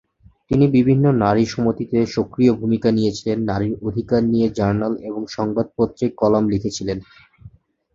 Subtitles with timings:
[0.49, 6.97] তিনি বিভিন্ন নারী সমিতিতে সক্রিয় ভূমিকা নিয়েছিলেন, নারীর অধিকার নিয়ে জার্নাল এবং সংবাদপত্রে কলাম লিখেছিলেন।